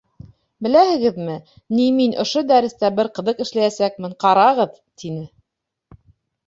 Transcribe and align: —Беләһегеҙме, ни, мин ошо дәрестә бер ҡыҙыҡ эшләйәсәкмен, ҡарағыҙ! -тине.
—Беләһегеҙме, 0.67 1.35
ни, 1.79 1.85
мин 1.99 2.15
ошо 2.25 2.43
дәрестә 2.53 2.93
бер 3.01 3.11
ҡыҙыҡ 3.19 3.47
эшләйәсәкмен, 3.49 4.21
ҡарағыҙ! 4.27 4.77
-тине. 4.81 5.29